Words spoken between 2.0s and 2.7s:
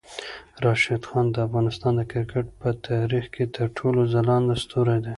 کرکټ په